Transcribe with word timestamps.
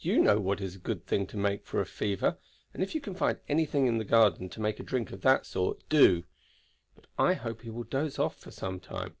You 0.00 0.18
know 0.18 0.40
what 0.40 0.60
is 0.60 0.74
a 0.74 0.80
good 0.80 1.06
thing 1.06 1.24
to 1.28 1.40
give 1.40 1.62
for 1.62 1.80
a 1.80 1.86
fever, 1.86 2.36
and 2.74 2.82
if 2.82 2.96
you 2.96 3.00
can 3.00 3.14
find 3.14 3.38
anything 3.48 3.86
in 3.86 3.98
the 3.98 4.04
garden 4.04 4.48
to 4.48 4.60
make 4.60 4.80
a 4.80 4.82
drink 4.82 5.12
of 5.12 5.20
that 5.20 5.46
sort, 5.46 5.88
do; 5.88 6.24
but 6.96 7.06
I 7.16 7.34
hope 7.34 7.60
he 7.62 7.70
will 7.70 7.84
doze 7.84 8.18
off 8.18 8.34
for 8.36 8.50
some 8.50 8.80
time. 8.80 9.14